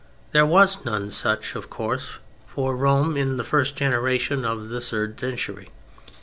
[0.31, 2.13] There was none such, of course,
[2.47, 5.69] for Rome in the first generation of the third century.